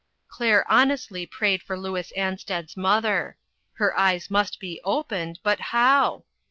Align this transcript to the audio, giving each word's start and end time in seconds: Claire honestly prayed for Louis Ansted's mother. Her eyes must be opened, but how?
Claire 0.27 0.65
honestly 0.67 1.27
prayed 1.27 1.61
for 1.61 1.77
Louis 1.77 2.11
Ansted's 2.17 2.75
mother. 2.75 3.37
Her 3.73 3.95
eyes 3.95 4.31
must 4.31 4.59
be 4.59 4.81
opened, 4.83 5.37
but 5.43 5.59
how? 5.59 6.23